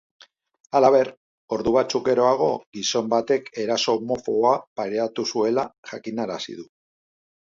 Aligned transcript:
Halaber, 0.77 1.09
ordu 1.57 1.73
batzuk 1.75 2.05
geroago 2.07 2.47
gizon 2.77 3.11
batek 3.11 3.51
eraso 3.65 3.95
homofoboa 3.99 4.53
pairatu 4.81 5.27
zuela 5.35 5.69
jakinarazi 5.91 6.57
du. 6.63 6.69